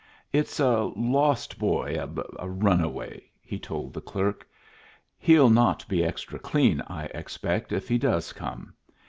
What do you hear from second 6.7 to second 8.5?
I expect, if he does